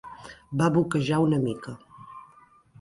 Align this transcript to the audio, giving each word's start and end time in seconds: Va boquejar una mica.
Va 0.61 0.69
boquejar 0.77 1.21
una 1.27 1.41
mica. 1.45 1.77